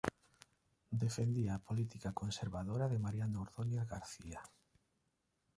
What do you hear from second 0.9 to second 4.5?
Defendía a política conservadora de Mariano Ordóñez García.